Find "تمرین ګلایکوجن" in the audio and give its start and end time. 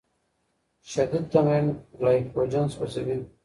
1.33-2.65